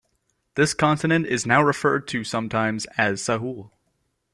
This 0.55 0.73
continent 0.73 1.27
is 1.27 1.45
now 1.45 1.61
referred 1.61 2.07
to 2.07 2.23
sometimes 2.23 2.87
as 2.97 3.21
Sahul. 3.21 3.69